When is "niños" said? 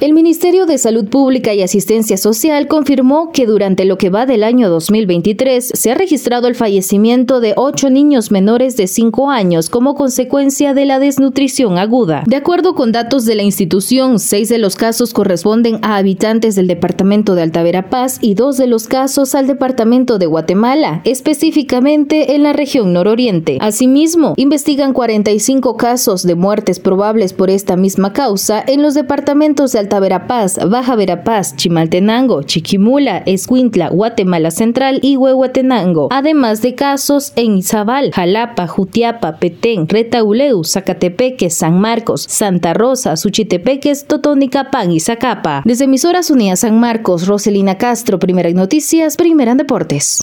7.90-8.30